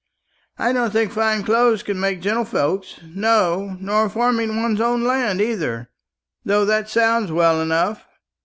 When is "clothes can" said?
1.43-1.99